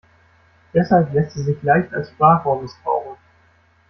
Deshalb 0.73 1.13
lässt 1.13 1.35
sie 1.35 1.43
sich 1.43 1.61
leicht 1.61 1.93
als 1.93 2.09
Sprachrohr 2.09 2.59
missbrauchen. 2.59 3.17